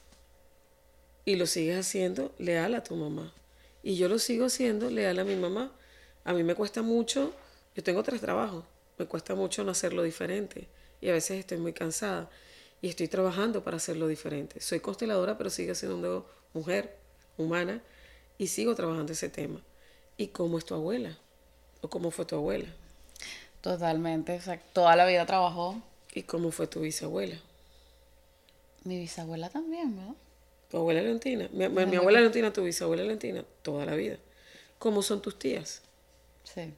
[1.25, 3.33] Y lo sigues haciendo leal a tu mamá.
[3.83, 5.73] Y yo lo sigo haciendo leal a mi mamá.
[6.25, 7.33] A mí me cuesta mucho,
[7.75, 8.65] yo tengo tres trabajos,
[8.99, 10.69] me cuesta mucho no hacerlo diferente.
[11.01, 12.31] Y a veces estoy muy cansada.
[12.81, 14.61] Y estoy trabajando para hacerlo diferente.
[14.61, 16.97] Soy consteladora, pero sigo haciendo mujer,
[17.37, 17.81] humana,
[18.39, 19.61] y sigo trabajando ese tema.
[20.17, 21.17] ¿Y cómo es tu abuela?
[21.81, 22.69] ¿O cómo fue tu abuela?
[23.61, 25.81] Totalmente, o sea, toda la vida trabajó.
[26.13, 27.37] ¿Y cómo fue tu bisabuela?
[28.85, 30.15] Mi bisabuela también, ¿verdad?
[30.71, 31.49] Tu abuela Leontina.
[31.53, 34.17] Mi, mi- mi abuela Leontina, tu bisabuela Leontina, toda la vida.
[34.79, 35.83] ¿Cómo son tus tías?
[36.45, 36.73] Sí.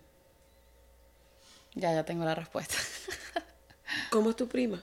[1.75, 2.75] Ya, ya tengo la respuesta.
[4.11, 4.83] ¿Cómo es tu prima?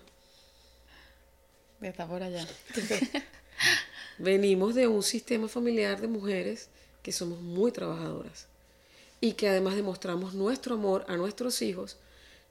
[1.82, 2.46] Está por allá.
[4.18, 6.70] Venimos de un sistema familiar de mujeres
[7.02, 8.48] que somos muy trabajadoras
[9.20, 11.98] y que además demostramos nuestro amor a nuestros hijos,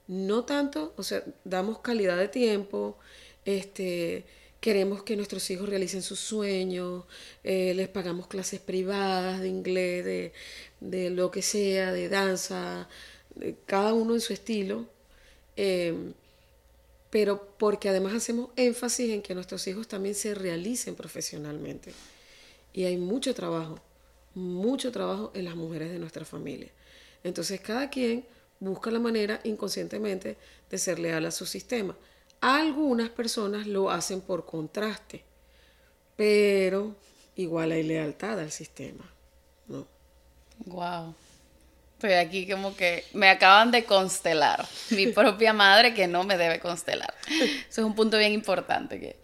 [0.09, 2.97] no tanto, o sea, damos calidad de tiempo,
[3.45, 4.25] este,
[4.61, 7.05] queremos que nuestros hijos realicen sus sueños,
[7.45, 10.33] eh, les pagamos clases privadas de inglés, de,
[10.81, 12.89] de lo que sea, de danza,
[13.67, 14.87] cada uno en su estilo.
[15.57, 15.95] eh,
[17.11, 21.93] pero porque además hacemos énfasis en que nuestros hijos también se realicen profesionalmente.
[22.73, 23.81] Y hay mucho trabajo,
[24.35, 26.71] mucho trabajo en las mujeres de nuestra familia.
[27.25, 28.25] Entonces cada quien
[28.61, 30.37] busca la manera inconscientemente
[30.71, 31.97] de ser leal a su sistema.
[32.41, 35.23] Algunas personas lo hacen por contraste,
[36.17, 36.97] pero
[37.37, 39.05] igual hay lealtad al sistema,
[39.67, 39.87] ¿no?
[40.67, 41.15] Wow.
[41.95, 44.67] Estoy aquí como que me acaban de constelar.
[44.91, 47.13] Mi propia madre que no me debe constelar.
[47.29, 48.99] Eso es un punto bien importante.
[48.99, 49.17] Que,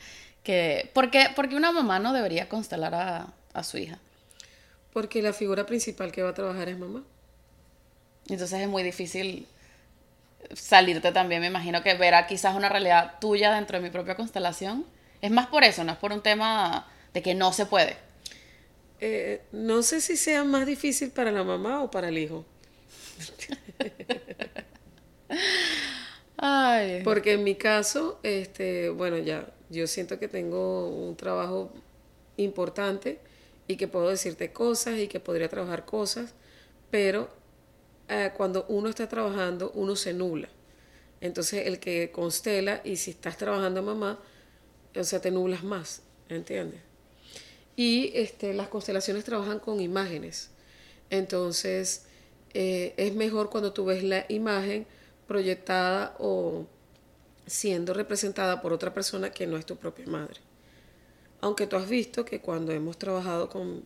[0.43, 3.99] que, ¿por qué, por qué una mamá no debería constelar a, a su hija?
[4.93, 7.03] Porque la figura principal que va a trabajar es mamá.
[8.29, 9.47] Entonces es muy difícil
[10.55, 11.41] salirte también.
[11.41, 14.85] Me imagino que verá quizás una realidad tuya dentro de mi propia constelación.
[15.21, 17.97] Es más por eso, no es por un tema de que no se puede.
[19.01, 22.45] Eh, no sé si sea más difícil para la mamá o para el hijo.
[26.37, 27.03] Ay.
[27.03, 31.73] Porque en mi caso, este, bueno, ya, yo siento que tengo un trabajo
[32.37, 33.19] importante
[33.67, 36.35] y que puedo decirte cosas y que podría trabajar cosas,
[36.91, 37.29] pero
[38.09, 40.49] eh, cuando uno está trabajando, uno se nubla.
[41.21, 44.19] Entonces, el que constela, y si estás trabajando mamá,
[44.95, 46.81] o sea, te nublas más, ¿entiendes?
[47.75, 50.51] Y este, las constelaciones trabajan con imágenes.
[51.11, 52.07] Entonces,
[52.55, 54.87] eh, es mejor cuando tú ves la imagen
[55.27, 56.67] proyectada o
[57.47, 60.41] siendo representada por otra persona que no es tu propia madre.
[61.41, 63.85] Aunque tú has visto que cuando hemos trabajado con,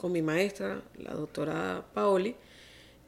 [0.00, 2.36] con mi maestra, la doctora Paoli,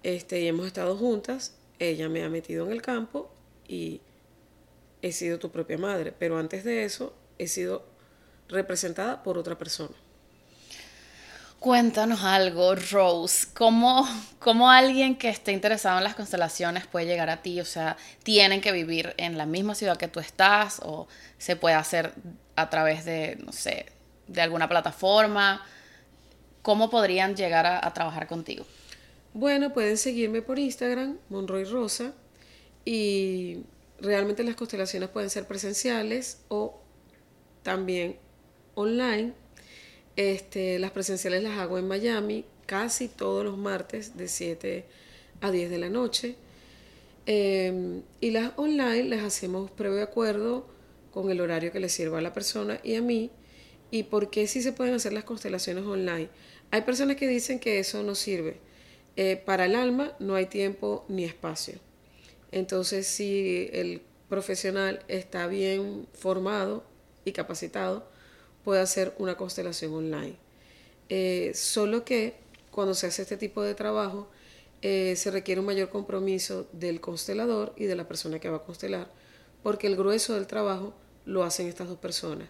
[0.04, 3.32] este, y hemos estado juntas, ella me ha metido en el campo
[3.66, 4.02] y
[5.02, 6.12] he sido tu propia madre.
[6.16, 7.84] Pero antes de eso, he sido
[8.48, 9.94] representada por otra persona.
[11.58, 13.48] Cuéntanos algo, Rose.
[13.54, 14.06] ¿Cómo,
[14.38, 17.58] ¿Cómo alguien que esté interesado en las constelaciones puede llegar a ti?
[17.60, 20.80] O sea, ¿tienen que vivir en la misma ciudad que tú estás?
[20.84, 22.12] ¿O se puede hacer
[22.56, 23.86] a través de, no sé,
[24.26, 25.64] de alguna plataforma?
[26.60, 28.66] ¿Cómo podrían llegar a, a trabajar contigo?
[29.34, 32.14] Bueno, pueden seguirme por Instagram, Monroy Rosa,
[32.84, 33.64] y
[33.98, 36.80] realmente las constelaciones pueden ser presenciales o
[37.64, 38.16] también
[38.76, 39.32] online.
[40.14, 44.84] Este, las presenciales las hago en Miami casi todos los martes de 7
[45.40, 46.36] a 10 de la noche.
[47.26, 50.68] Eh, y las online las hacemos previo acuerdo
[51.10, 53.32] con el horario que le sirva a la persona y a mí.
[53.90, 56.28] ¿Y por qué sí se pueden hacer las constelaciones online?
[56.70, 58.60] Hay personas que dicen que eso no sirve.
[59.16, 61.78] Eh, para el alma no hay tiempo ni espacio.
[62.52, 66.84] Entonces, si el profesional está bien formado
[67.24, 68.08] y capacitado,
[68.64, 70.36] puede hacer una constelación online.
[71.08, 72.34] Eh, solo que
[72.70, 74.28] cuando se hace este tipo de trabajo,
[74.82, 78.62] eh, se requiere un mayor compromiso del constelador y de la persona que va a
[78.62, 79.08] constelar,
[79.62, 82.48] porque el grueso del trabajo lo hacen estas dos personas.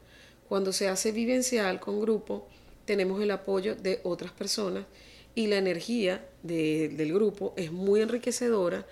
[0.49, 2.49] Cuando se hace vivencial con grupo,
[2.85, 4.85] tenemos el apoyo de otras personas
[5.35, 8.87] y la energía de, del grupo es muy enriquecedora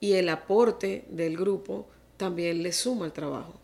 [0.00, 3.54] y el aporte del grupo también le suma al trabajo.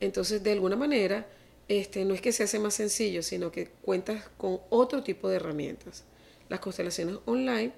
[0.00, 1.26] Entonces, de alguna manera,
[1.68, 5.36] este, no es que se hace más sencillo, sino que cuentas con otro tipo de
[5.36, 6.04] herramientas.
[6.48, 7.72] Las constelaciones online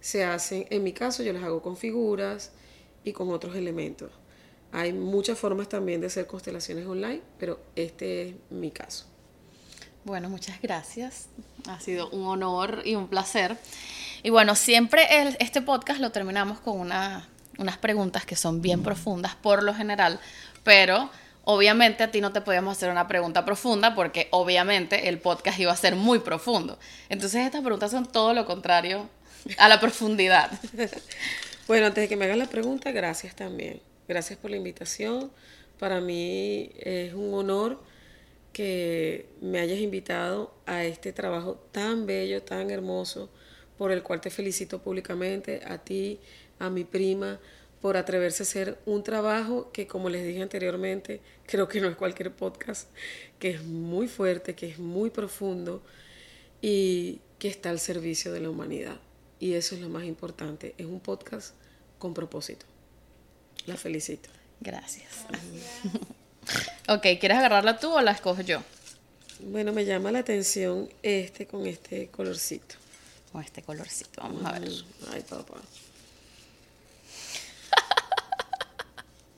[0.00, 2.52] se hacen, en mi caso, yo las hago con figuras
[3.04, 4.10] y con otros elementos.
[4.72, 9.11] Hay muchas formas también de hacer constelaciones online, pero este es mi caso.
[10.04, 11.28] Bueno, muchas gracias.
[11.68, 13.56] Ha sido un honor y un placer.
[14.24, 17.28] Y bueno, siempre el, este podcast lo terminamos con una,
[17.58, 20.18] unas preguntas que son bien profundas por lo general,
[20.64, 21.08] pero
[21.44, 25.70] obviamente a ti no te podíamos hacer una pregunta profunda porque obviamente el podcast iba
[25.70, 26.80] a ser muy profundo.
[27.08, 29.08] Entonces estas preguntas son todo lo contrario
[29.58, 30.50] a la profundidad.
[31.68, 33.80] Bueno, antes de que me hagas la pregunta, gracias también.
[34.08, 35.30] Gracias por la invitación.
[35.78, 37.80] Para mí es un honor
[38.52, 43.30] que me hayas invitado a este trabajo tan bello, tan hermoso,
[43.78, 46.20] por el cual te felicito públicamente, a ti,
[46.58, 47.40] a mi prima,
[47.80, 51.96] por atreverse a hacer un trabajo que, como les dije anteriormente, creo que no es
[51.96, 52.88] cualquier podcast,
[53.38, 55.82] que es muy fuerte, que es muy profundo
[56.60, 59.00] y que está al servicio de la humanidad.
[59.40, 60.74] Y eso es lo más importante.
[60.78, 61.54] Es un podcast
[61.98, 62.64] con propósito.
[63.66, 64.30] La felicito.
[64.60, 65.26] Gracias.
[66.88, 68.62] Ok, ¿quieres agarrarla tú o la escojo yo?
[69.40, 72.76] Bueno, me llama la atención este con este colorcito.
[73.32, 74.70] Con este colorcito, vamos a ver.
[75.12, 75.54] Ay, papá.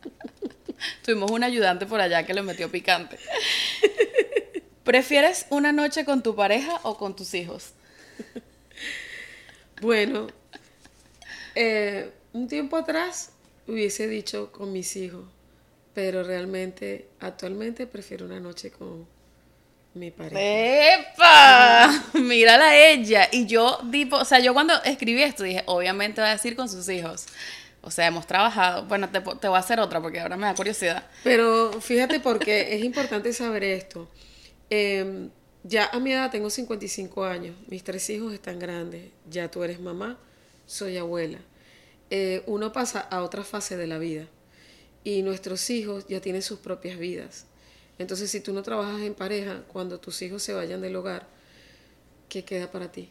[1.05, 3.18] Tuvimos un ayudante por allá que le metió picante.
[4.84, 7.72] ¿Prefieres una noche con tu pareja o con tus hijos?
[9.80, 10.28] Bueno,
[11.57, 13.32] eh, un tiempo atrás
[13.66, 15.24] hubiese dicho con mis hijos,
[15.95, 19.07] pero realmente actualmente prefiero una noche con
[19.95, 20.40] mi pareja.
[20.40, 22.05] ¡Epa!
[22.20, 23.28] Mírala a ella.
[23.30, 26.68] Y yo, tipo, o sea, yo cuando escribí esto dije, obviamente va a decir con
[26.68, 27.26] sus hijos.
[27.80, 28.86] O sea, hemos trabajado.
[28.86, 31.07] Bueno, te, te voy a hacer otra porque ahora me da curiosidad.
[31.22, 34.11] Pero fíjate porque es importante saber esto.
[34.70, 35.30] Em,
[35.62, 39.80] ya a mi edad tengo 55 años, mis tres hijos están grandes, ya tú eres
[39.80, 40.18] mamá,
[40.66, 41.38] soy abuela.
[42.11, 44.26] Eh, uno pasa a otra fase de la vida
[45.05, 47.46] y nuestros hijos ya tienen sus propias vidas.
[47.98, 51.28] Entonces, si tú no trabajas en pareja, cuando tus hijos se vayan del hogar,
[52.28, 53.11] ¿qué queda para ti?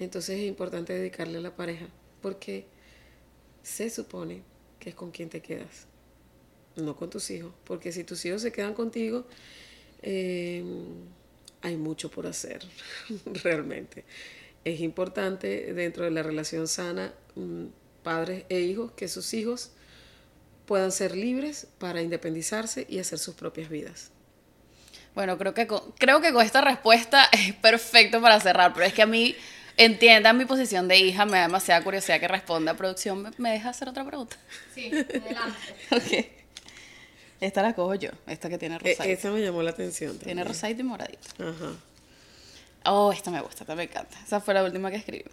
[0.00, 1.86] Entonces es importante dedicarle a la pareja,
[2.22, 2.66] porque
[3.62, 4.42] se supone
[4.80, 5.86] que es con quien te quedas,
[6.76, 9.26] no con tus hijos, porque si tus hijos se quedan contigo,
[10.02, 10.64] eh,
[11.60, 12.64] hay mucho por hacer,
[13.42, 14.04] realmente.
[14.64, 17.66] Es importante dentro de la relación sana, mm,
[18.02, 19.72] padres e hijos, que sus hijos
[20.68, 24.10] puedan ser libres para independizarse y hacer sus propias vidas.
[25.14, 28.92] Bueno, creo que con, creo que con esta respuesta es perfecto para cerrar, pero es
[28.92, 29.34] que a mí,
[29.78, 32.74] entiendan mi posición de hija, me da demasiada curiosidad que responda.
[32.74, 34.36] Producción, ¿me, deja hacer otra pregunta?
[34.74, 35.56] Sí, adelante.
[35.90, 36.26] ok.
[37.40, 39.04] Esta la cojo yo, esta que tiene E- rosadito.
[39.04, 40.18] esa me llamó la atención.
[40.18, 40.48] Tiene también.
[40.48, 41.28] rosadito y moradito.
[41.38, 41.72] Ajá.
[42.84, 44.18] Oh, esta me gusta, esta me encanta.
[44.22, 45.24] Esa fue la última que escribí.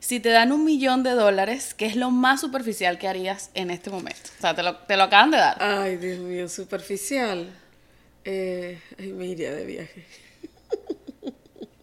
[0.00, 3.70] Si te dan un millón de dólares, ¿qué es lo más superficial que harías en
[3.70, 4.30] este momento?
[4.38, 5.62] O sea, te lo, te lo acaban de dar.
[5.62, 7.52] Ay, Dios mío, superficial.
[8.24, 10.04] Eh, ay, me iría de viaje.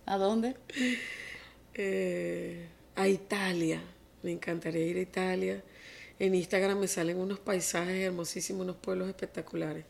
[0.07, 0.55] ¿A dónde?
[1.75, 3.81] Eh, a Italia.
[4.23, 5.63] Me encantaría ir a Italia.
[6.19, 9.85] En Instagram me salen unos paisajes hermosísimos, unos pueblos espectaculares.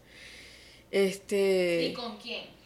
[0.92, 2.58] Este, ¿Y con quién?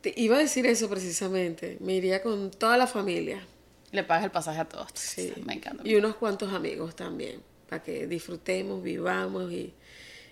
[0.00, 1.76] te iba a decir eso precisamente.
[1.80, 3.46] Me iría con toda la familia.
[3.92, 4.88] Le pagas el pasaje a todos.
[4.94, 5.32] Sí.
[5.44, 5.82] Me encanta.
[5.86, 9.74] Y unos cuantos amigos también, para que disfrutemos, vivamos y,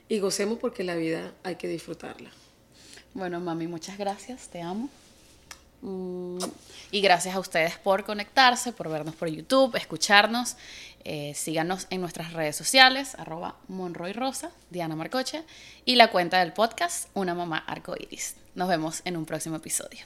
[0.09, 2.31] y gocemos porque la vida hay que disfrutarla.
[3.15, 4.89] Bueno, mami, muchas gracias, te amo.
[5.81, 6.39] Mm,
[6.91, 10.57] Y gracias a ustedes por conectarse, por vernos por YouTube, escucharnos.
[11.05, 15.43] Eh, síganos en nuestras redes sociales, arroba Monroy Rosa, Diana Marcoche,
[15.85, 18.35] y la cuenta del podcast Una Mamá Arcoiris.
[18.55, 20.05] Nos vemos en un próximo episodio.